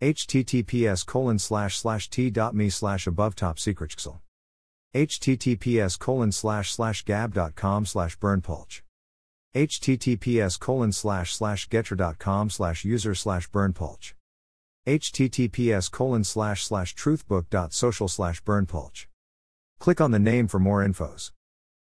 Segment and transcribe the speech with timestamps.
[0.00, 3.94] Https colon slash slash t.me slash above top secret
[4.94, 8.80] https colon slash slash gab.com slash berndpulch
[9.54, 14.14] https colon slash slash getter.com slash user slash berndpulch
[14.86, 19.04] https colon slash slash truthbook.social slash berndpulch
[19.78, 21.30] click on the name for more infos.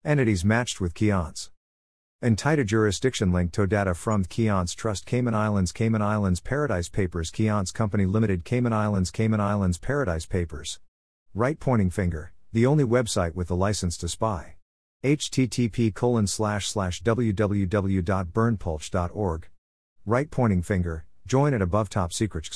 [0.05, 1.52] Entities matched with Keyence
[2.23, 7.75] Entita jurisdiction link to data from Keyence Trust Cayman Islands Cayman Islands Paradise Papers Keyence
[7.75, 10.79] Company Limited Cayman Islands Cayman Islands Paradise Papers.
[11.35, 14.55] Right pointing finger, the only website with the license to spy.
[15.03, 19.49] Http colon slash slash www.berndpulch.org.
[20.07, 22.49] Right pointing finger, join at above top secret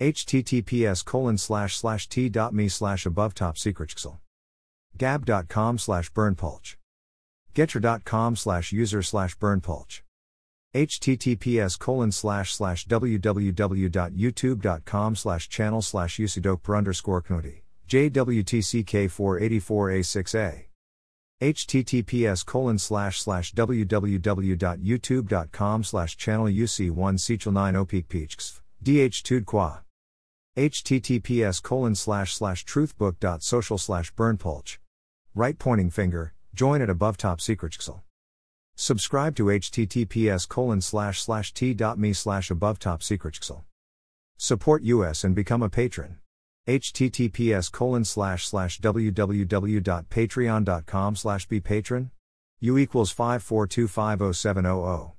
[0.00, 3.94] https colon slash slash t.me slash above top secret
[4.98, 6.74] gab.com slash berndpulch
[7.54, 10.02] getter.com slash user slash berndpulch
[10.74, 20.64] https colon slash slash www.youtube.com slash channel slash usidok underscore knodi jwtck 484a6a
[21.40, 28.60] https colon slash slash www.youtube.com slash channel uc1 sechel 9 opik peachks.
[28.82, 29.80] Dh qua.
[30.56, 34.78] Https colon slash slash truthbook.social slash berndpulch
[35.34, 37.76] right pointing finger join at above top secret
[38.76, 43.38] subscribe to https colon slash slash t.me slash above top secret
[44.36, 46.18] support us and become a patron.
[46.66, 52.10] Https colon slash slash www.patreon.com slash be patron.
[52.60, 55.12] U equals 542507000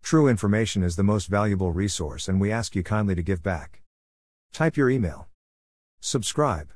[0.00, 3.82] true information is the most valuable resource and we ask you kindly to give back.
[4.52, 5.28] Type your email.
[6.00, 6.72] Subscribe